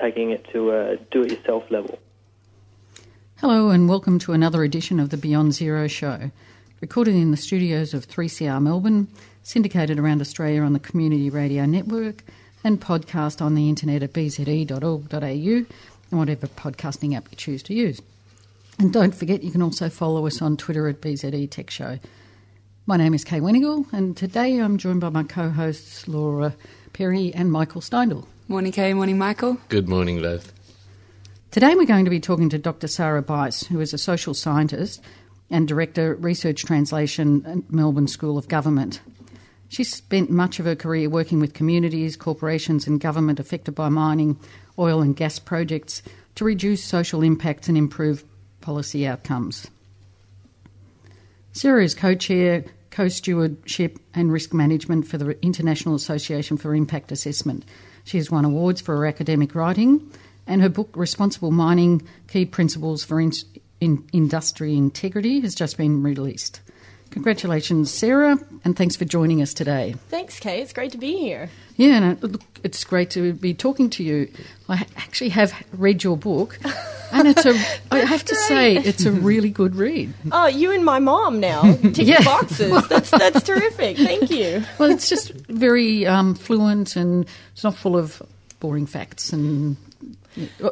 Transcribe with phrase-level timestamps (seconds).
[0.00, 1.98] Taking it to a do it yourself level.
[3.40, 6.30] Hello, and welcome to another edition of the Beyond Zero show,
[6.80, 9.08] recorded in the studios of 3CR Melbourne,
[9.42, 12.22] syndicated around Australia on the Community Radio Network,
[12.62, 15.66] and podcast on the internet at bze.org.au and
[16.18, 18.00] whatever podcasting app you choose to use.
[18.78, 21.98] And don't forget, you can also follow us on Twitter at BZE Tech Show.
[22.86, 26.54] My name is Kay Wenigal, and today I'm joined by my co hosts Laura
[26.92, 28.26] Perry and Michael Steindl.
[28.50, 28.94] Morning, Kay.
[28.94, 29.58] Morning, Michael.
[29.68, 30.54] Good morning, both.
[31.50, 32.88] Today we're going to be talking to Dr.
[32.88, 35.02] Sarah Bice, who is a social scientist
[35.50, 39.02] and Director Research Translation at Melbourne School of Government.
[39.68, 44.40] She spent much of her career working with communities, corporations, and government affected by mining,
[44.78, 46.00] oil, and gas projects
[46.36, 48.24] to reduce social impacts and improve
[48.62, 49.66] policy outcomes.
[51.52, 57.12] Sarah is co chair, co stewardship, and risk management for the International Association for Impact
[57.12, 57.66] Assessment.
[58.08, 60.10] She has won awards for her academic writing
[60.46, 63.32] and her book Responsible Mining Key Principles for in,
[63.82, 66.62] in Industry Integrity has just been released.
[67.10, 69.94] Congratulations, Sarah, and thanks for joining us today.
[70.08, 70.60] Thanks, Kay.
[70.60, 71.48] It's great to be here.
[71.76, 74.30] Yeah, and look, it's great to be talking to you.
[74.68, 76.58] I actually have read your book,
[77.12, 77.54] and it's a.
[77.90, 80.12] I have to say, it's a really good read.
[80.32, 82.22] Oh, you and my mom now tick yeah.
[82.22, 82.86] boxes.
[82.88, 83.96] That's that's terrific.
[83.96, 84.64] Thank you.
[84.78, 88.22] Well, it's just very um, fluent, and it's not full of
[88.60, 89.76] boring facts and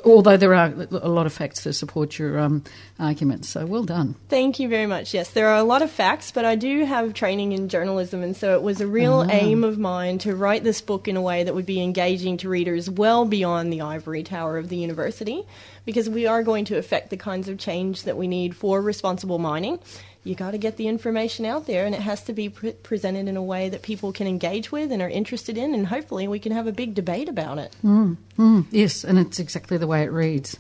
[0.05, 2.63] Although there are a lot of facts to support your um,
[2.99, 4.15] arguments, so well done.
[4.29, 5.15] Thank you very much.
[5.15, 8.37] Yes, there are a lot of facts, but I do have training in journalism, and
[8.37, 9.31] so it was a real ah.
[9.31, 12.49] aim of mine to write this book in a way that would be engaging to
[12.49, 15.45] readers well beyond the ivory tower of the university,
[15.85, 19.39] because we are going to affect the kinds of change that we need for responsible
[19.39, 19.79] mining
[20.27, 23.29] you got to get the information out there, and it has to be pre- presented
[23.29, 26.39] in a way that people can engage with and are interested in, and hopefully we
[26.39, 27.77] can have a big debate about it.
[27.85, 30.59] Mm, mm, yes, and it's exactly the way it reads.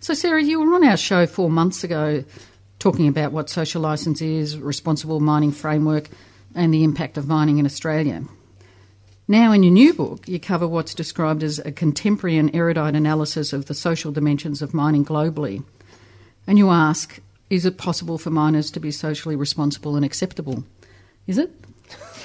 [0.00, 2.24] So, Sarah, you were on our show four months ago
[2.78, 6.10] talking about what social licence is, responsible mining framework,
[6.54, 8.22] and the impact of mining in Australia.
[9.26, 13.54] Now, in your new book, you cover what's described as a contemporary and erudite analysis
[13.54, 15.64] of the social dimensions of mining globally.
[16.46, 17.20] And you ask
[17.54, 20.64] is it possible for miners to be socially responsible and acceptable?
[21.28, 21.52] Is it?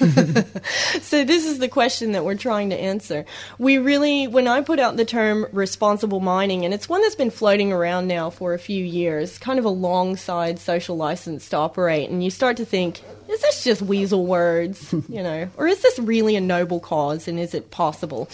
[0.00, 3.26] so this is the question that we're trying to answer.
[3.58, 7.30] We really, when I put out the term responsible mining, and it's one that's been
[7.30, 12.24] floating around now for a few years, kind of alongside social license to operate, and
[12.24, 16.34] you start to think, is this just weasel words, you know, or is this really
[16.34, 18.26] a noble cause, and is it possible?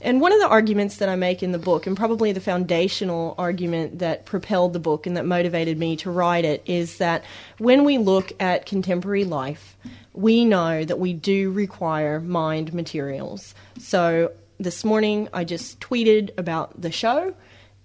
[0.00, 3.34] And one of the arguments that I make in the book, and probably the foundational
[3.36, 7.24] argument that propelled the book and that motivated me to write it, is that
[7.58, 9.76] when we look at contemporary life,
[10.20, 13.54] we know that we do require mined materials.
[13.78, 17.34] So this morning I just tweeted about the show.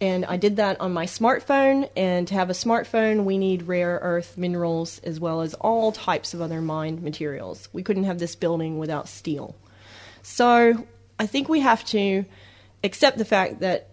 [0.01, 1.90] And I did that on my smartphone.
[1.96, 6.34] And to have a smartphone, we need rare earth minerals as well as all types
[6.34, 7.69] of other mined materials.
[7.72, 9.56] We couldn't have this building without steel.
[10.22, 10.85] So
[11.17, 12.25] I think we have to
[12.84, 13.88] accept the fact that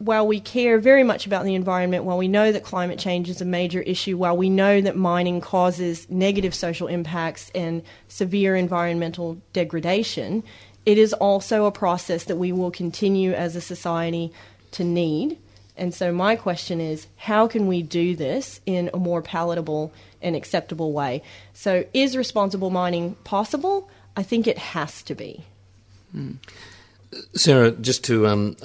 [0.00, 3.42] while we care very much about the environment, while we know that climate change is
[3.42, 9.36] a major issue, while we know that mining causes negative social impacts and severe environmental
[9.52, 10.42] degradation,
[10.86, 14.32] it is also a process that we will continue as a society
[14.70, 15.36] to need.
[15.76, 20.34] And so, my question is how can we do this in a more palatable and
[20.34, 21.22] acceptable way?
[21.52, 23.90] So, is responsible mining possible?
[24.16, 25.44] I think it has to be.
[26.12, 26.32] Hmm.
[27.34, 28.56] Sarah, just to um,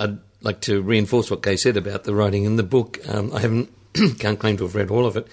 [0.46, 3.00] like to reinforce what Kay said about the writing in the book.
[3.10, 3.70] Um, I haven't
[4.20, 5.28] can't claim to have read all of it,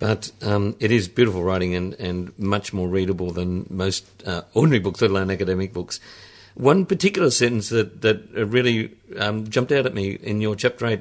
[0.00, 4.80] but um, it is beautiful writing and, and much more readable than most uh, ordinary
[4.80, 6.00] books, let alone academic books.
[6.54, 11.00] One particular sentence that that really um, jumped out at me in your chapter eight.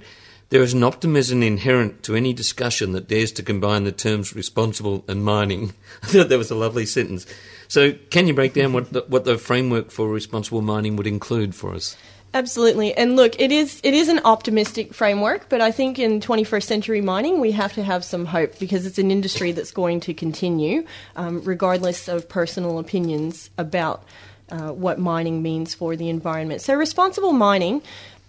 [0.49, 5.03] There is an optimism inherent to any discussion that dares to combine the terms responsible
[5.07, 5.73] and mining.
[6.03, 7.25] I thought that was a lovely sentence.
[7.67, 11.55] So, can you break down what the, what the framework for responsible mining would include
[11.55, 11.97] for us?
[12.35, 12.93] Absolutely.
[12.93, 16.99] And look, it is it is an optimistic framework, but I think in 21st century
[16.99, 20.85] mining we have to have some hope because it's an industry that's going to continue,
[21.15, 24.03] um, regardless of personal opinions about
[24.51, 26.59] uh, what mining means for the environment.
[26.59, 27.81] So responsible mining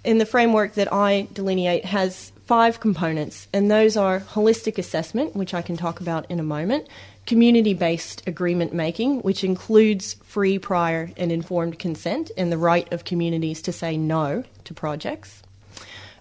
[0.04, 5.52] in the framework that I delineate has five components, and those are holistic assessment, which
[5.52, 6.86] I can talk about in a moment,
[7.26, 13.04] community based agreement making, which includes free, prior, and informed consent and the right of
[13.04, 15.42] communities to say no to projects,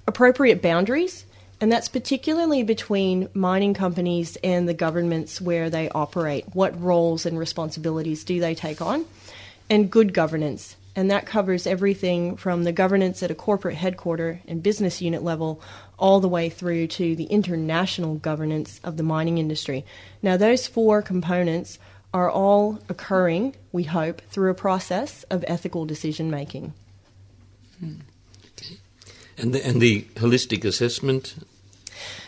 [0.08, 1.26] appropriate boundaries,
[1.62, 6.46] and that's particularly between mining companies and the governments where they operate.
[6.54, 9.06] What roles and responsibilities do they take on?
[9.70, 10.76] And good governance.
[10.96, 15.62] And that covers everything from the governance at a corporate headquarter and business unit level
[16.00, 19.86] all the way through to the international governance of the mining industry.
[20.22, 21.80] Now, those four components
[22.14, 26.74] are all occurring, we hope, through a process of ethical decision making.
[27.80, 27.96] Hmm.
[29.38, 31.36] And the, and the holistic assessment?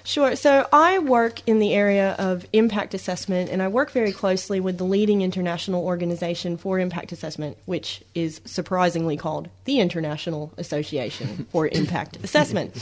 [0.07, 0.37] Sure.
[0.37, 4.77] So I work in the area of impact assessment, and I work very closely with
[4.77, 11.67] the leading international organization for impact assessment, which is surprisingly called the International Association for
[11.67, 12.73] Impact Assessment.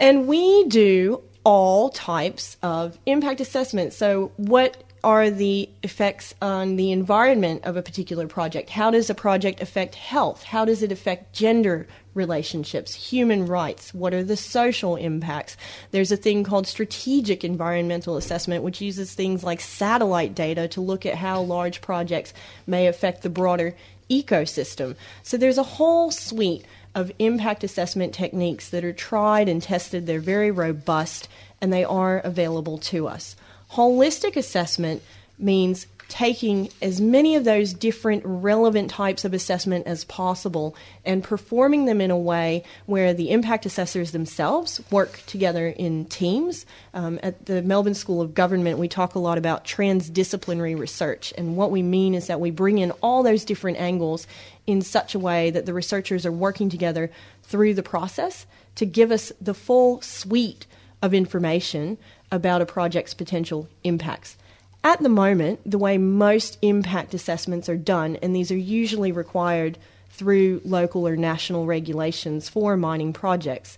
[0.00, 3.92] And we do all types of impact assessment.
[3.92, 8.70] So, what are the effects on the environment of a particular project?
[8.70, 10.44] How does a project affect health?
[10.44, 11.86] How does it affect gender
[12.18, 13.94] relationships, human rights?
[13.94, 15.56] What are the social impacts?
[15.92, 21.06] There's a thing called strategic environmental assessment, which uses things like satellite data to look
[21.06, 22.34] at how large projects
[22.66, 23.74] may affect the broader
[24.10, 24.96] ecosystem.
[25.22, 30.06] So there's a whole suite of impact assessment techniques that are tried and tested.
[30.06, 31.28] They're very robust
[31.60, 33.36] and they are available to us.
[33.72, 35.02] Holistic assessment
[35.38, 40.74] means taking as many of those different relevant types of assessment as possible
[41.04, 46.64] and performing them in a way where the impact assessors themselves work together in teams.
[46.94, 51.56] Um, at the Melbourne School of Government, we talk a lot about transdisciplinary research, and
[51.56, 54.26] what we mean is that we bring in all those different angles
[54.66, 57.10] in such a way that the researchers are working together
[57.42, 60.66] through the process to give us the full suite
[61.02, 61.98] of information
[62.30, 64.36] about a project's potential impacts.
[64.84, 69.76] At the moment, the way most impact assessments are done, and these are usually required
[70.10, 73.76] through local or national regulations for mining projects,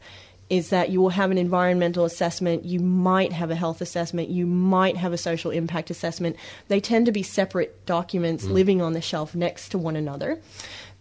[0.51, 4.45] is that you will have an environmental assessment, you might have a health assessment, you
[4.47, 6.37] might have a social impact assessment.
[6.69, 8.51] They tend to be separate documents mm.
[8.51, 10.41] living on the shelf next to one another.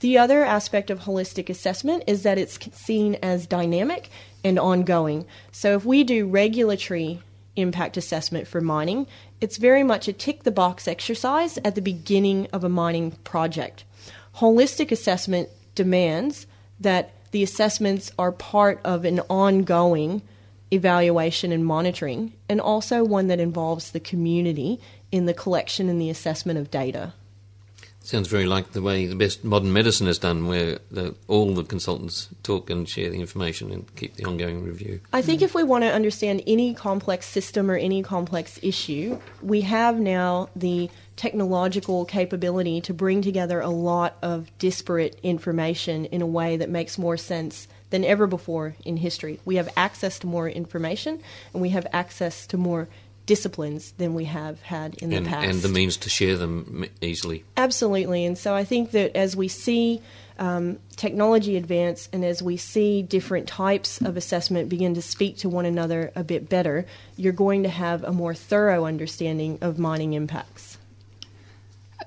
[0.02, 4.10] The other aspect of holistic assessment is that it's seen as dynamic
[4.44, 5.26] and ongoing.
[5.52, 7.22] So if we do regulatory
[7.56, 9.08] impact assessment for mining,
[9.42, 13.84] it's very much a tick the box exercise at the beginning of a mining project.
[14.38, 16.48] Holistic assessment demands
[16.80, 20.22] that the assessments are part of an ongoing
[20.72, 24.80] evaluation and monitoring, and also one that involves the community
[25.12, 27.14] in the collection and the assessment of data.
[28.10, 31.64] Sounds very like the way the best modern medicine is done, where the, all the
[31.64, 35.00] consultants talk and share the information and keep the ongoing review.
[35.14, 39.62] I think if we want to understand any complex system or any complex issue, we
[39.62, 46.26] have now the technological capability to bring together a lot of disparate information in a
[46.26, 49.40] way that makes more sense than ever before in history.
[49.46, 51.22] We have access to more information
[51.54, 52.88] and we have access to more
[53.30, 55.48] disciplines than we have had in and, the past.
[55.48, 57.44] And the means to share them easily.
[57.58, 58.26] Absolutely.
[58.26, 60.02] And so I think that as we see
[60.40, 65.48] um, technology advance and as we see different types of assessment begin to speak to
[65.48, 70.14] one another a bit better, you're going to have a more thorough understanding of mining
[70.14, 70.80] impacts.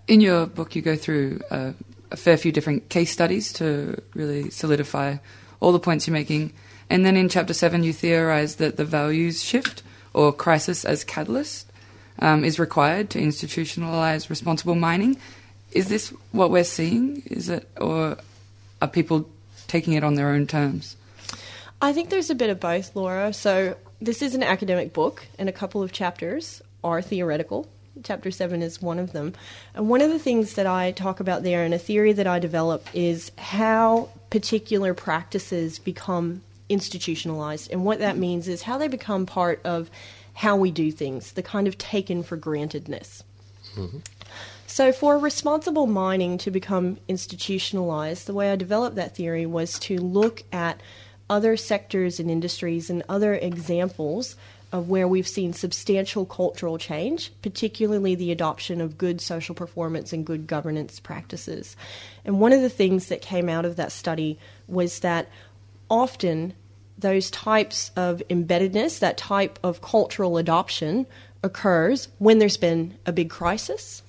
[0.08, 1.72] In your book, you go through a,
[2.10, 5.18] a fair few different case studies to really solidify
[5.60, 6.52] all the points you're making.
[6.90, 11.70] And then in chapter 7, you theorize that the values shift or crisis as catalyst
[12.18, 15.16] um, is required to institutionalize responsible mining.
[15.72, 17.22] Is this what we're seeing?
[17.26, 18.16] Is it, or
[18.80, 19.28] are people
[19.68, 20.96] taking it on their own terms?
[21.80, 23.32] I think there's a bit of both, Laura.
[23.32, 27.68] So this is an academic book, and a couple of chapters are theoretical.
[28.04, 29.34] Chapter 7 is one of them.
[29.74, 32.38] And one of the things that I talk about there, and a theory that I
[32.38, 36.42] develop, is how particular practices become
[36.72, 37.70] institutionalized.
[37.70, 39.90] And what that means is how they become part of
[40.34, 43.22] how we do things, the kind of taken for grantedness.
[43.76, 43.98] Mm-hmm.
[44.66, 49.98] So, for responsible mining to become institutionalized, the way I developed that theory was to
[49.98, 50.80] look at
[51.28, 54.36] other sectors and industries and other examples
[54.72, 60.24] of where we've seen substantial cultural change, particularly the adoption of good social performance and
[60.24, 61.76] good governance practices.
[62.24, 65.28] And one of the things that came out of that study was that
[65.90, 66.54] often
[66.98, 71.06] those types of embeddedness, that type of cultural adoption
[71.42, 74.02] occurs when there's been a big crisis.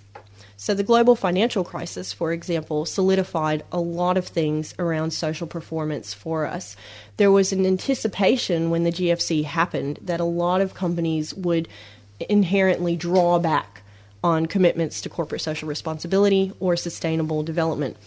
[0.56, 6.14] So, the global financial crisis, for example, solidified a lot of things around social performance
[6.14, 6.78] for us.
[7.18, 11.68] There was an anticipation when the GFC happened that a lot of companies would
[12.30, 13.84] inherently draw back
[14.24, 17.98] on commitments to corporate social responsibility or sustainable development.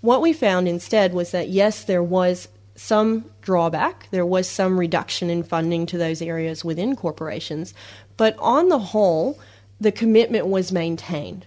[0.00, 5.30] What we found instead was that yes, there was some drawback, there was some reduction
[5.30, 7.74] in funding to those areas within corporations,
[8.16, 9.38] but on the whole,
[9.80, 11.46] the commitment was maintained.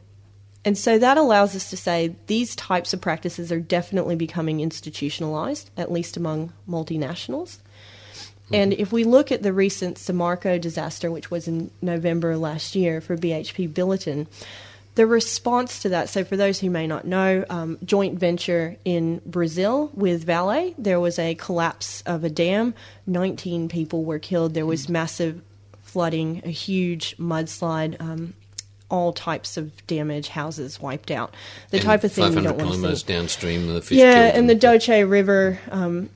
[0.65, 5.69] And so that allows us to say these types of practices are definitely becoming institutionalized,
[5.77, 7.59] at least among multinationals.
[8.51, 12.99] And if we look at the recent Samarco disaster, which was in November last year
[12.99, 14.27] for BHP Billiton,
[14.95, 19.21] the response to that, so for those who may not know, um, joint venture in
[19.25, 22.73] Brazil with Vale, there was a collapse of a dam.
[23.07, 24.53] 19 people were killed.
[24.53, 25.41] There was massive
[25.83, 27.99] flooding, a huge mudslide.
[28.01, 28.33] Um,
[28.89, 31.35] all types of damage, houses wiped out,
[31.69, 33.05] the And type of thing you 500 don't want to see.
[33.05, 36.09] downstream, the fish yeah, and the Doce River um,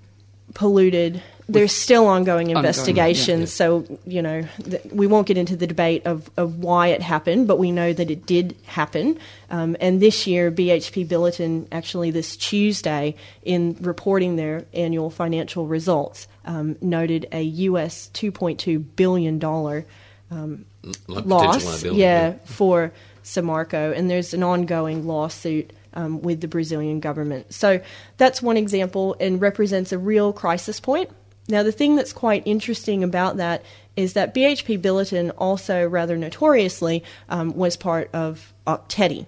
[0.55, 1.21] polluted.
[1.49, 3.55] There's still ongoing Ongoing, investigations, yeah.
[3.55, 7.47] so you know th- we won't get into the debate of, of why it happened,
[7.47, 9.19] but we know that it did happen.
[9.49, 16.27] Um, and this year, BHP Billiton actually this Tuesday, in reporting their annual financial results,
[16.45, 19.85] um, noted a US 2.2 billion dollar
[20.31, 20.65] um,
[21.07, 22.33] Like loss, yeah, yeah.
[22.45, 27.53] for Samarco, and there's an ongoing lawsuit um, with the Brazilian government.
[27.53, 27.81] So
[28.17, 31.09] that's one example and represents a real crisis point.
[31.47, 33.63] Now, the thing that's quite interesting about that
[33.95, 39.25] is that BHP Billiton also, rather notoriously, um, was part of Ok Tedi.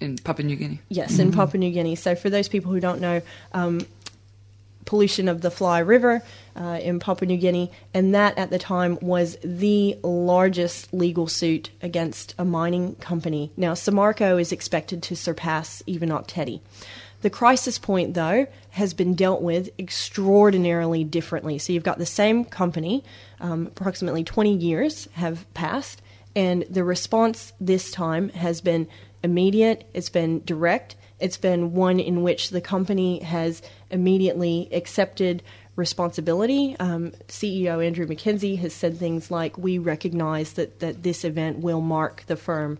[0.00, 0.80] in Papua New Guinea.
[0.88, 1.94] Yes, in Papua New Guinea.
[1.94, 3.22] So, for those people who don't know,
[3.52, 3.86] um,
[4.84, 6.22] pollution of the Fly River
[6.56, 11.70] uh, in Papua New Guinea, and that at the time was the largest legal suit
[11.82, 13.50] against a mining company.
[13.56, 16.60] Now, Samarco is expected to surpass even Ok Tedi.
[17.24, 21.56] The crisis point, though, has been dealt with extraordinarily differently.
[21.56, 23.02] So you've got the same company,
[23.40, 26.02] um, approximately 20 years have passed,
[26.36, 28.86] and the response this time has been
[29.22, 35.42] immediate, it's been direct, it's been one in which the company has immediately accepted
[35.76, 36.76] responsibility.
[36.78, 41.80] Um, CEO Andrew Mackenzie has said things like, We recognize that, that this event will
[41.80, 42.78] mark the firm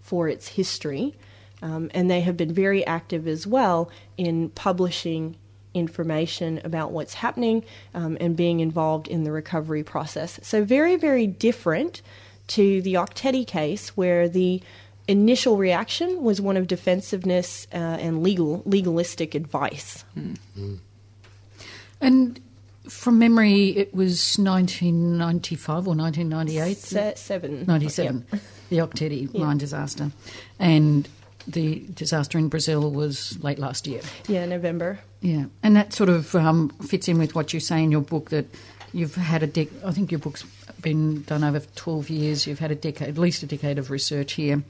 [0.00, 1.14] for its history.
[1.62, 5.36] Um, and they have been very active as well in publishing
[5.74, 10.38] information about what's happening um, and being involved in the recovery process.
[10.42, 12.02] So, very, very different
[12.48, 14.62] to the Ok Tedi case, where the
[15.06, 20.04] initial reaction was one of defensiveness uh, and legal legalistic advice.
[22.00, 22.40] And
[22.88, 26.76] from memory, it was 1995 or 1998?
[26.78, 27.64] Se- seven.
[27.66, 28.24] 97,
[28.70, 30.10] the Ok Tedi mine disaster.
[30.58, 31.08] And
[31.48, 34.02] the disaster in Brazil was late last year.
[34.28, 34.98] Yeah, November.
[35.20, 38.30] Yeah, and that sort of um, fits in with what you say in your book
[38.30, 38.46] that
[38.92, 39.68] you've had a dec.
[39.84, 40.44] I think your book's
[40.80, 42.46] been done over twelve years.
[42.46, 44.62] You've had a decade, at least a decade of research here,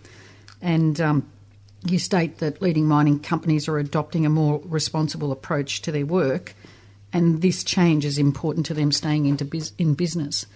[0.63, 1.29] and um,
[1.85, 6.55] you state that leading mining companies are adopting a more responsible approach to their work,
[7.13, 10.47] and this change is important to them staying into bus- in business.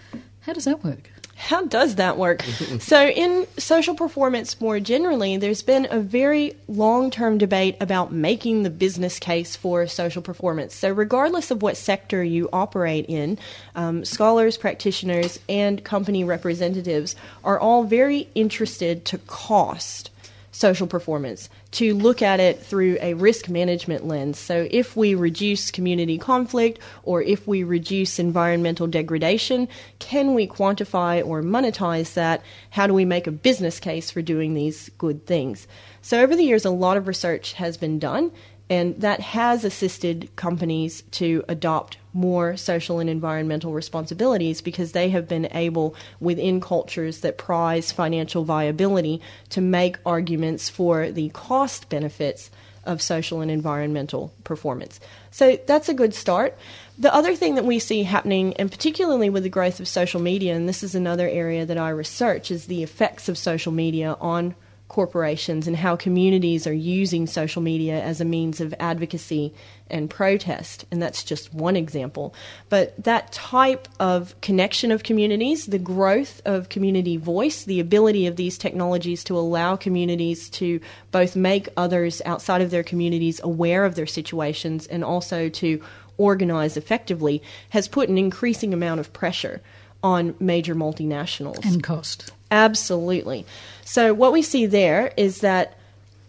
[0.40, 1.10] How does that work?
[1.42, 2.42] How does that work?
[2.78, 8.62] so, in social performance more generally, there's been a very long term debate about making
[8.62, 10.72] the business case for social performance.
[10.72, 13.40] So, regardless of what sector you operate in,
[13.75, 20.12] um, scholars, practitioners, and company representatives are all very interested to cost
[20.52, 24.38] social performance, to look at it through a risk management lens.
[24.38, 29.66] So, if we reduce community conflict or if we reduce environmental degradation,
[29.99, 32.42] can we quantify or monetize that?
[32.71, 35.66] How do we make a business case for doing these good things?
[36.02, 38.30] So, over the years, a lot of research has been done,
[38.72, 45.28] and that has assisted companies to adopt more social and environmental responsibilities because they have
[45.28, 52.50] been able, within cultures that prize financial viability, to make arguments for the cost benefits
[52.84, 55.00] of social and environmental performance.
[55.30, 56.56] So that's a good start.
[56.98, 60.56] The other thing that we see happening, and particularly with the growth of social media,
[60.56, 64.54] and this is another area that I research, is the effects of social media on
[64.92, 69.54] corporations and how communities are using social media as a means of advocacy
[69.88, 70.84] and protest.
[70.90, 72.34] And that's just one example.
[72.68, 78.37] But that type of connection of communities, the growth of community voice, the ability of
[78.37, 80.78] these technologies to allow communities to
[81.11, 85.82] both make others outside of their communities aware of their situations and also to
[86.18, 89.62] organize effectively, has put an increasing amount of pressure
[90.02, 91.64] on major multinationals.
[91.64, 92.32] And cost.
[92.50, 93.47] Absolutely.
[93.85, 95.78] So, what we see there is that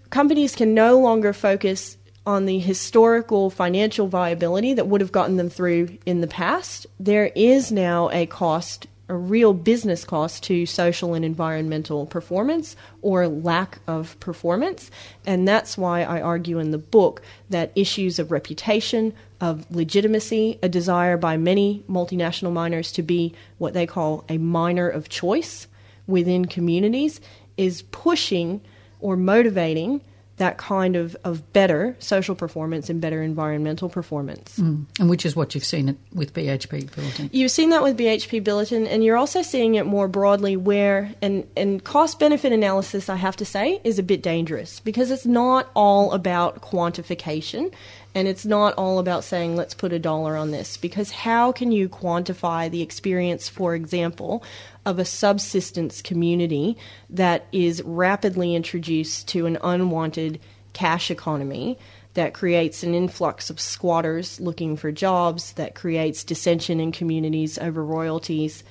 [0.09, 5.49] companies can no longer focus on the historical financial viability that would have gotten them
[5.49, 6.87] through in the past.
[6.99, 13.27] There is now a cost, a real business cost to social and environmental performance or
[13.27, 14.89] lack of performance.
[15.25, 20.69] And that's why I argue in the book that issues of reputation, of legitimacy, a
[20.69, 25.67] desire by many multinational miners to be what they call a miner of choice
[26.07, 27.21] within communities
[27.55, 28.61] is pushing
[28.99, 30.01] or motivating
[30.37, 34.57] that kind of, of better social performance and better environmental performance.
[34.57, 34.85] Mm.
[34.99, 37.29] And which is what you've seen it with BHP Billiton.
[37.31, 41.47] You've seen that with BHP Billiton, and you're also seeing it more broadly where, and,
[41.55, 45.69] and cost benefit analysis, I have to say, is a bit dangerous because it's not
[45.75, 47.71] all about quantification
[48.15, 50.77] and it's not all about saying, let's put a dollar on this.
[50.77, 54.43] Because how can you quantify the experience, for example,
[54.85, 56.77] of a subsistence community
[57.09, 60.39] that is rapidly introduced to an unwanted
[60.73, 61.77] cash economy
[62.13, 67.83] that creates an influx of squatters looking for jobs, that creates dissension in communities over
[67.83, 68.63] royalties.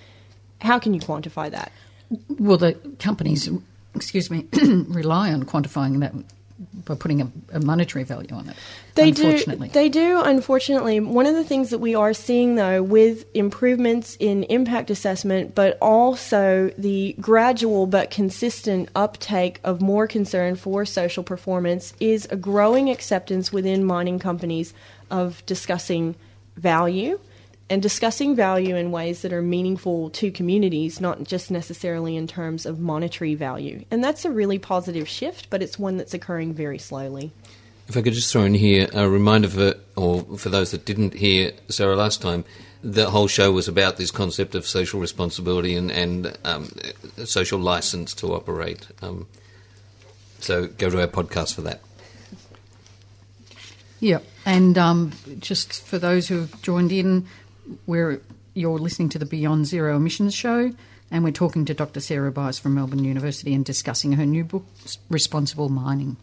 [0.61, 1.73] How can you quantify that?
[2.38, 3.49] Well, the companies,
[3.95, 4.47] excuse me,
[4.88, 6.14] rely on quantifying that
[6.85, 8.57] by putting a, a, monetary value on it.
[8.95, 9.38] They do.
[9.45, 10.21] They do.
[10.21, 15.54] Unfortunately, one of the things that we are seeing, though, with improvements in impact assessment,
[15.54, 22.37] but also the gradual but consistent uptake of more concern for social performance, is a
[22.37, 24.75] growing acceptance within mining companies
[25.11, 26.14] of discussing
[26.57, 27.19] value
[27.71, 32.66] and discussing value in ways that are meaningful to communities, not just necessarily in terms
[32.66, 33.85] of monetary value.
[33.90, 37.33] And that's a really positive shift, but it's one that's occurring very slowly.
[37.88, 41.14] If I could just throw in here a reminder for, or for those that didn't
[41.14, 42.45] hear Sarah last time,
[42.83, 46.69] the whole show was about this concept of social responsibility and, and um,
[47.25, 48.88] social license to operate.
[49.00, 49.26] Um,
[50.40, 51.81] so go to our podcast for that.
[54.00, 57.28] Yeah, and um, just for those who have joined in,
[57.87, 58.21] where
[58.54, 60.73] you're listening to the Beyond Zero Emissions show,
[61.11, 62.00] and we're talking to Dr.
[62.00, 64.64] Sarah Bice from Melbourne University and discussing her new book,
[65.09, 66.16] Responsible Mining.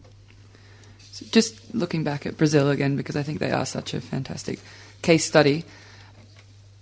[1.12, 4.60] So just looking back at Brazil again, because I think they are such a fantastic
[5.02, 5.64] case study.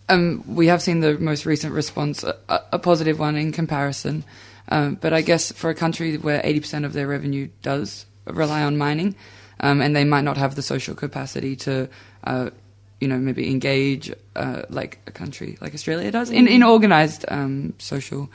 [0.09, 4.25] Um, we have seen the most recent response, a, a positive one in comparison.
[4.71, 8.77] Um, but I guess for a country where 80% of their revenue does rely on
[8.77, 9.15] mining,
[9.61, 11.89] um, and they might not have the social capacity to
[12.25, 12.51] uh,
[13.01, 17.75] you know, maybe engage uh, like a country like Australia does in, in organized um,
[17.79, 18.29] social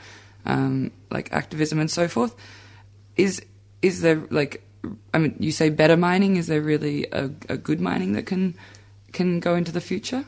[0.46, 2.34] um, like activism and so forth.
[3.16, 3.42] Is
[3.82, 4.62] is there like
[5.12, 6.36] I mean, you say better mining?
[6.36, 8.54] Is there really a, a good mining that can
[9.12, 10.24] can go into the future?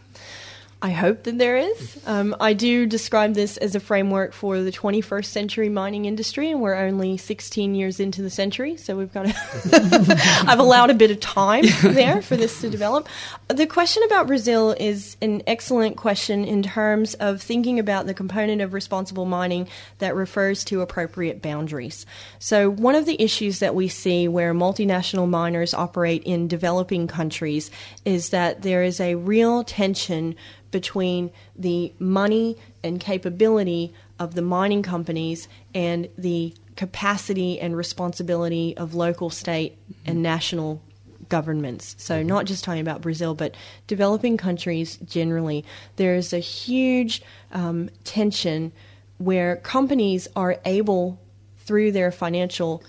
[0.82, 1.98] I hope that there is.
[2.04, 6.60] Um, I do describe this as a framework for the 21st century mining industry, and
[6.60, 10.44] we're only 16 years into the century, so we've got to.
[10.46, 13.08] I've allowed a bit of time there for this to develop.
[13.48, 18.60] The question about Brazil is an excellent question in terms of thinking about the component
[18.60, 22.04] of responsible mining that refers to appropriate boundaries.
[22.38, 27.70] So, one of the issues that we see where multinational miners operate in developing countries
[28.04, 30.36] is that there is a real tension
[30.76, 38.94] between the money and capability of the mining companies and the capacity and responsibility of
[38.94, 40.82] local, state, and national
[41.30, 41.94] governments.
[41.98, 43.54] So, not just talking about Brazil, but
[43.86, 45.64] developing countries generally.
[45.96, 48.70] There is a huge um, tension
[49.16, 51.18] where companies are able,
[51.60, 52.82] through their financial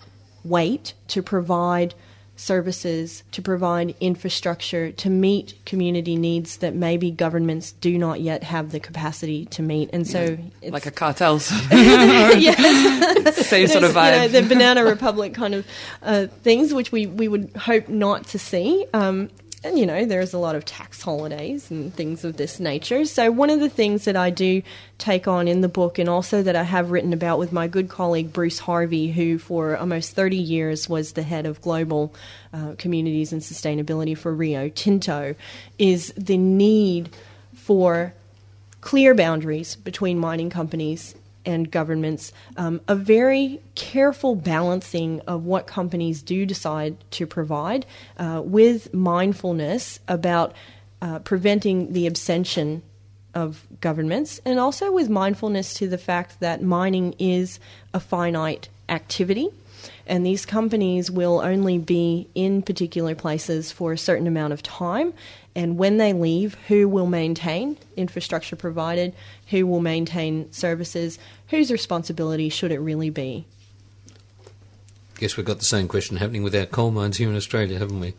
[0.44, 1.96] weight, to provide
[2.38, 8.72] services, to provide infrastructure to meet community needs that maybe governments do not yet have
[8.72, 9.90] the capacity to meet.
[9.92, 14.14] And so, yeah, like a cartels, yes, same sort of vibe.
[14.14, 15.68] You know, the banana republic kind of
[16.04, 18.86] uh, things, which we we would hope not to see.
[18.94, 19.30] Um,
[19.64, 23.06] and you know there's a lot of tax holidays and things of this nature.
[23.06, 24.62] So one of the things that i do
[24.98, 27.90] take on in the book and also that i have written about with my good
[27.90, 32.14] colleague bruce harvey who for almost 30 years was the head of global
[32.54, 35.36] uh, communities and sustainability for rio tinto
[35.78, 37.10] is the need
[37.54, 38.14] for
[38.82, 41.16] clear boundaries between mining companies
[41.48, 47.86] and governments um, a very careful balancing of what companies do decide to provide
[48.18, 50.54] uh, with mindfulness about
[51.02, 52.84] uh, preventing the abstention
[53.34, 57.60] of governments and also with mindfulness to the fact that mining is
[57.94, 59.50] a finite activity
[60.06, 65.14] and these companies will only be in particular places for a certain amount of time
[65.58, 69.16] and when they leave, who will maintain infrastructure provided,
[69.50, 71.18] who will maintain services,
[71.48, 73.44] whose responsibility should it really be?
[74.08, 77.80] I Guess we've got the same question happening with our coal mines here in Australia,
[77.80, 78.14] haven't we?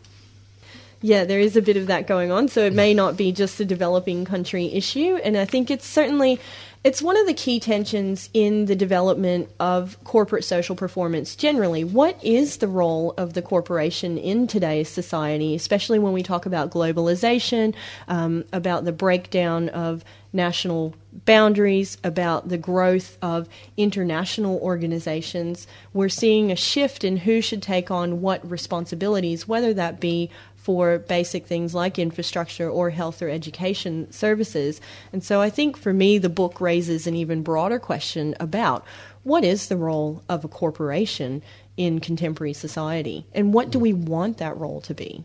[1.01, 2.49] Yeah, there is a bit of that going on.
[2.49, 6.41] So it may not be just a developing country issue, and I think it's certainly
[6.81, 11.83] it's one of the key tensions in the development of corporate social performance generally.
[11.83, 16.71] What is the role of the corporation in today's society, especially when we talk about
[16.71, 17.75] globalization,
[18.07, 20.93] um, about the breakdown of national
[21.25, 25.67] boundaries, about the growth of international organizations?
[25.93, 30.29] We're seeing a shift in who should take on what responsibilities, whether that be
[30.69, 34.79] for basic things like infrastructure or health or education services.
[35.11, 38.85] And so I think for me, the book raises an even broader question about
[39.23, 41.41] what is the role of a corporation
[41.75, 45.23] in contemporary society and what do we want that role to be?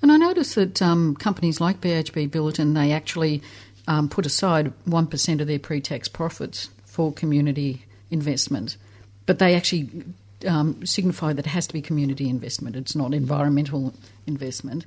[0.00, 3.42] And I notice that um, companies like BHP Billiton, they actually
[3.88, 8.76] um, put aside 1% of their pre tax profits for community investment,
[9.26, 9.90] but they actually
[10.46, 12.76] um, signify that it has to be community investment.
[12.76, 13.94] It's not environmental
[14.26, 14.86] investment.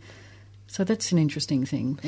[0.68, 2.00] So that's an interesting thing.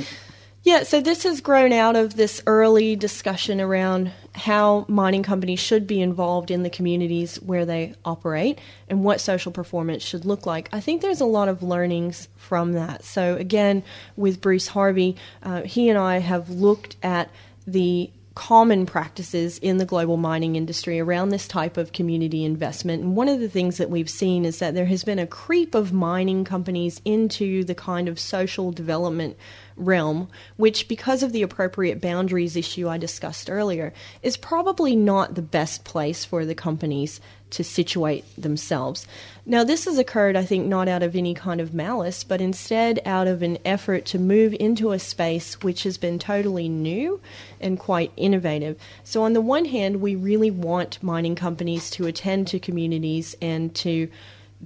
[0.63, 5.87] Yeah, so this has grown out of this early discussion around how mining companies should
[5.87, 10.67] be involved in the communities where they operate and what social performance should look like.
[10.73, 13.05] I think there's a lot of learnings from that.
[13.05, 13.81] So, again,
[14.17, 17.29] with Bruce Harvey, uh, he and I have looked at
[17.65, 23.01] the common practices in the global mining industry around this type of community investment.
[23.01, 25.73] And one of the things that we've seen is that there has been a creep
[25.73, 29.37] of mining companies into the kind of social development
[29.77, 35.41] realm, which, because of the appropriate boundaries issue I discussed earlier, is probably not the
[35.41, 39.07] best place for the companies to situate themselves.
[39.45, 42.99] Now, this has occurred, I think, not out of any kind of malice, but instead
[43.05, 47.21] out of an effort to move into a space which has been totally new
[47.61, 48.77] and quite innovative.
[49.03, 53.73] So, on the one hand, we really want mining companies to attend to communities and
[53.75, 54.09] to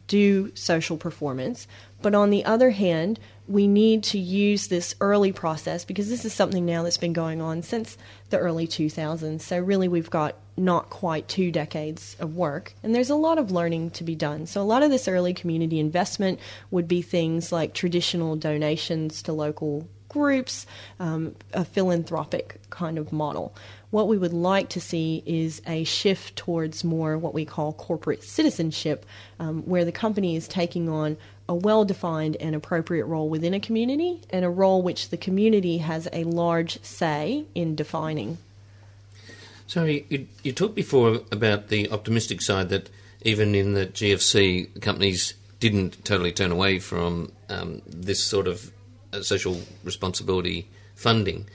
[0.08, 1.68] do social performance.
[2.02, 3.20] But on the other hand,
[3.52, 7.42] we need to use this early process because this is something now that's been going
[7.42, 7.98] on since
[8.30, 9.42] the early 2000s.
[9.42, 13.52] So, really, we've got not quite two decades of work, and there's a lot of
[13.52, 14.46] learning to be done.
[14.46, 16.40] So, a lot of this early community investment
[16.72, 20.66] would be things like traditional donations to local groups,
[21.00, 23.56] um, a philanthropic kind of model.
[23.92, 28.24] What we would like to see is a shift towards more what we call corporate
[28.24, 29.06] citizenship,
[29.40, 31.18] um, where the company is taking on
[31.52, 35.80] a well defined and appropriate role within a community and a role which the community
[35.80, 38.38] has a large say in defining.
[39.68, 42.90] So you, you talked before about the optimistic side that
[43.24, 48.72] even in the GFC, companies didn't totally turn away from um, this sort of
[49.12, 51.48] uh, social responsibility funding.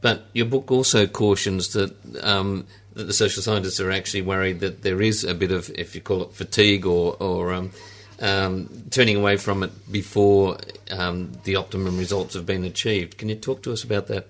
[0.00, 4.82] But your book also cautions that um, that the social scientists are actually worried that
[4.82, 7.70] there is a bit of, if you call it fatigue or, or um,
[8.20, 10.58] um, turning away from it before
[10.90, 13.18] um, the optimum results have been achieved.
[13.18, 14.26] Can you talk to us about that?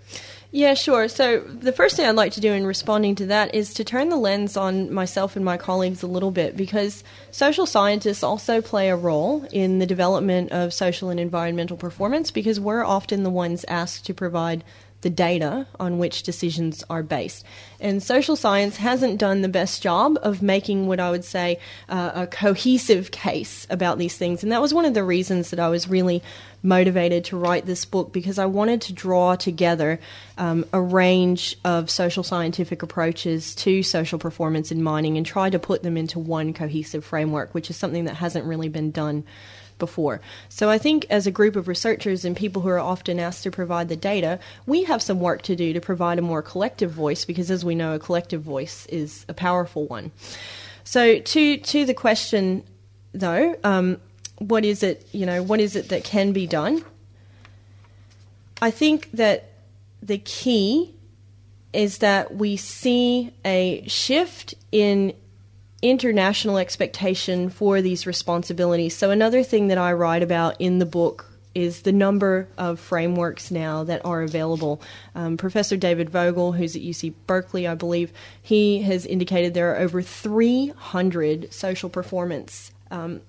[0.52, 1.06] Yeah, sure.
[1.06, 4.08] So, the first thing I'd like to do in responding to that is to turn
[4.08, 8.88] the lens on myself and my colleagues a little bit because social scientists also play
[8.88, 13.64] a role in the development of social and environmental performance because we're often the ones
[13.68, 14.64] asked to provide
[15.02, 17.44] the data on which decisions are based.
[17.80, 21.58] And social science hasn't done the best job of making what I would say
[21.88, 24.42] uh, a cohesive case about these things.
[24.42, 26.22] And that was one of the reasons that I was really
[26.62, 29.98] motivated to write this book because I wanted to draw together
[30.36, 35.58] um, a range of social scientific approaches to social performance in mining and try to
[35.58, 39.24] put them into one cohesive framework, which is something that hasn't really been done
[39.80, 40.20] before.
[40.48, 43.50] So I think as a group of researchers and people who are often asked to
[43.50, 47.24] provide the data, we have some work to do to provide a more collective voice
[47.24, 50.12] because as we know a collective voice is a powerful one.
[50.84, 52.62] So to to the question
[53.12, 54.00] though, um,
[54.38, 56.84] what is it, you know, what is it that can be done?
[58.62, 59.50] I think that
[60.02, 60.94] the key
[61.72, 65.14] is that we see a shift in
[65.82, 68.96] international expectation for these responsibilities.
[68.96, 73.50] So, another thing that I write about in the book is the number of frameworks
[73.50, 74.80] now that are available.
[75.14, 79.78] Um, Professor David Vogel, who's at UC Berkeley, I believe, he has indicated there are
[79.78, 83.20] over 300 social performance um,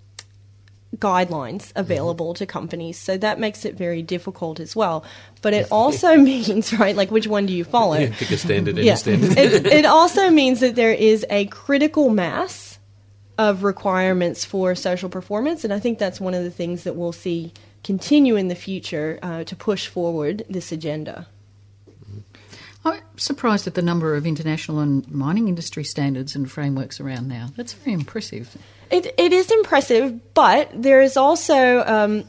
[0.97, 2.97] guidelines available to companies.
[2.97, 5.03] So that makes it very difficult as well.
[5.41, 7.97] But it also means, right, like which one do you follow?
[7.97, 8.95] Yeah, pick a standard, yeah.
[8.95, 9.31] standard.
[9.37, 12.79] it, it also means that there is a critical mass
[13.37, 15.63] of requirements for social performance.
[15.63, 19.17] And I think that's one of the things that we'll see continue in the future
[19.23, 21.27] uh, to push forward this agenda.
[22.83, 27.49] I'm surprised at the number of international and mining industry standards and frameworks around now.
[27.55, 28.57] That's very impressive.
[28.89, 32.23] It, it is impressive, but there is also um,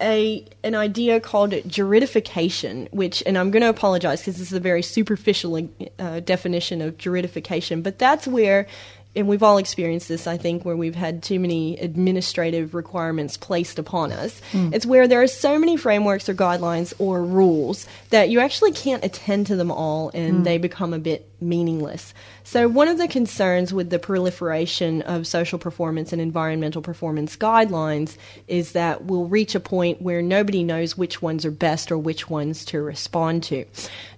[0.00, 4.60] a an idea called juridification, which, and I'm going to apologize because this is a
[4.60, 8.66] very superficial uh, definition of juridification, but that's where
[9.14, 13.78] and we've all experienced this, I think, where we've had too many administrative requirements placed
[13.78, 14.40] upon us.
[14.52, 14.74] Mm.
[14.74, 19.04] It's where there are so many frameworks or guidelines or rules that you actually can't
[19.04, 20.44] attend to them all and mm.
[20.44, 22.14] they become a bit meaningless.
[22.44, 28.16] So, one of the concerns with the proliferation of social performance and environmental performance guidelines
[28.48, 32.30] is that we'll reach a point where nobody knows which ones are best or which
[32.30, 33.64] ones to respond to.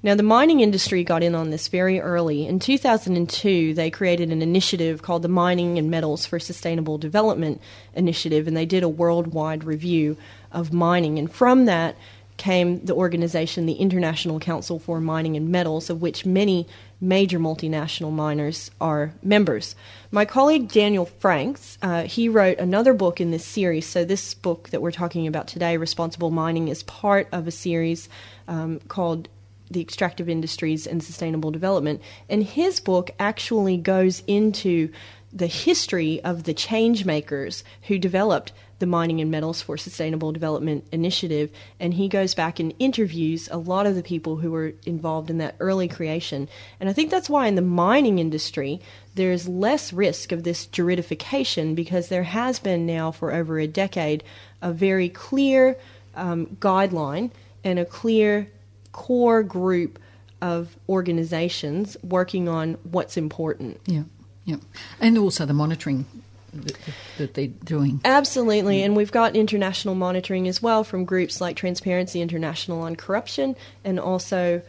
[0.03, 2.47] Now, the mining industry got in on this very early.
[2.47, 7.61] In 2002, they created an initiative called the Mining and Metals for Sustainable Development
[7.95, 10.17] Initiative, and they did a worldwide review
[10.53, 11.19] of mining.
[11.19, 11.97] And from that,
[12.37, 16.67] came the organization, the International Council for Mining and Metals, of which many
[17.01, 19.77] major multinational miners are members.
[20.11, 23.87] My colleague Daniel Franks, uh, he wrote another book in this series.
[23.87, 28.09] So this book that we're talking about today, Responsible Mining, is part of a series
[28.49, 29.29] um, called
[29.71, 32.01] the extractive industries and sustainable development.
[32.29, 34.91] And his book actually goes into
[35.35, 40.87] the history of the change makers who developed the Mining and Metals for Sustainable Development
[40.93, 45.31] initiative, and he goes back and interviews a lot of the people who were involved
[45.31, 46.49] in that early creation.
[46.81, 48.81] And I think that's why in the mining industry,
[49.15, 54.23] there's less risk of this juridification because there has been now for over a decade
[54.63, 55.77] a very clear
[56.15, 57.31] um, guideline
[57.65, 58.49] and a clear
[58.93, 59.99] core group
[60.41, 63.81] of organizations working on what's important.
[63.87, 64.03] Yeah,
[64.45, 64.57] yeah.
[65.01, 66.07] And also the monitoring
[66.53, 66.79] that,
[67.19, 68.01] that they're doing.
[68.05, 68.85] Absolutely, mm.
[68.85, 73.99] and we've got international monitoring as well from groups like Transparency International on corruption and
[73.99, 74.63] also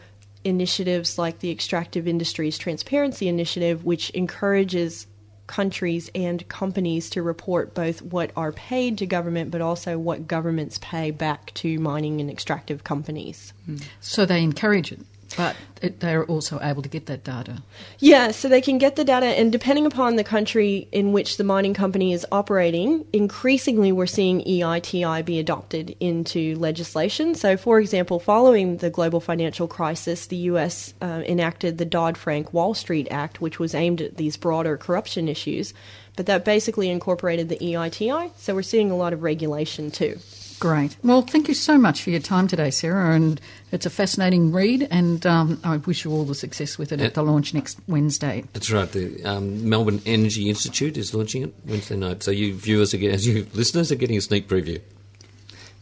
[0.44, 5.06] initiatives like the Extractive Industries Transparency Initiative, which encourages
[5.46, 10.76] countries and companies to report both what are paid to government but also what governments
[10.82, 13.52] pay back to mining and extractive companies.
[13.68, 13.82] Mm.
[14.00, 15.00] So they encourage it.
[15.36, 17.62] But it, they're also able to get that data.
[17.98, 21.44] Yeah, so they can get the data, and depending upon the country in which the
[21.44, 27.34] mining company is operating, increasingly we're seeing EITI be adopted into legislation.
[27.34, 32.52] So, for example, following the global financial crisis, the US uh, enacted the Dodd Frank
[32.52, 35.74] Wall Street Act, which was aimed at these broader corruption issues,
[36.16, 38.30] but that basically incorporated the EITI.
[38.36, 40.18] So, we're seeing a lot of regulation too.
[40.58, 40.96] Great.
[41.02, 43.14] Well, thank you so much for your time today, Sarah.
[43.14, 43.40] And
[43.72, 47.14] it's a fascinating read, and um, I wish you all the success with it at
[47.14, 48.44] the launch next Wednesday.
[48.54, 48.90] That's right.
[48.90, 52.22] The um, Melbourne Energy Institute is launching it Wednesday night.
[52.22, 54.80] So you viewers are getting, as you listeners are getting a sneak preview.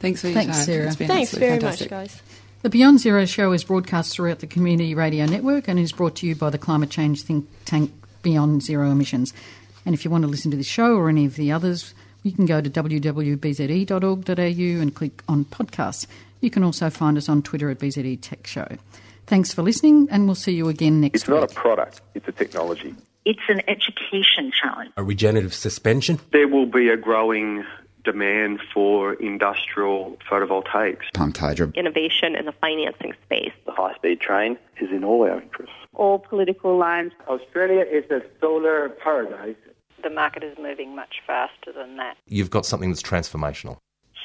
[0.00, 0.64] Thanks for your Thanks, time.
[0.66, 0.92] Sarah.
[0.92, 1.90] Thanks very fantastic.
[1.90, 2.22] much, guys.
[2.62, 6.26] The Beyond Zero show is broadcast throughout the Community Radio Network and is brought to
[6.26, 9.32] you by the climate change think tank Beyond Zero Emissions.
[9.86, 12.32] And if you want to listen to this show or any of the others, you
[12.32, 16.06] can go to www.bze.org.au and click on podcasts.
[16.40, 18.66] You can also find us on Twitter at BZE Tech Show.
[19.26, 21.40] Thanks for listening, and we'll see you again next It's week.
[21.40, 22.94] not a product, it's a technology.
[23.24, 24.90] It's an education challenge.
[24.98, 26.20] A regenerative suspension.
[26.32, 27.64] There will be a growing
[28.04, 31.04] demand for industrial photovoltaics.
[31.14, 31.72] Pumped hydro.
[31.74, 33.52] Innovation in the financing space.
[33.64, 35.74] The high speed train is in all our interests.
[35.94, 37.12] All political lines.
[37.26, 39.56] Australia is a solar paradise.
[40.04, 42.18] The market is moving much faster than that.
[42.26, 43.78] You've got something that's transformational.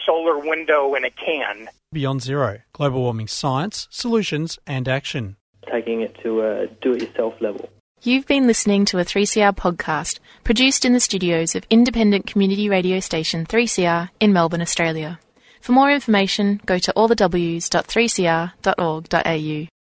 [0.05, 1.69] Solar window in a can.
[1.93, 5.37] Beyond Zero Global Warming Science, Solutions and Action.
[5.71, 7.69] Taking it to a do it yourself level.
[8.01, 12.99] You've been listening to a 3CR podcast produced in the studios of independent community radio
[12.99, 15.17] station 3CR in Melbourne, Australia.
[15.61, 19.67] For more information, go to allthews.3cr.org.au.